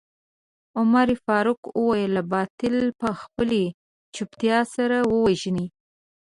[0.79, 3.63] عمر فاروق وويل باطل په خپلې
[4.15, 5.67] چوپتيا سره ووژنئ.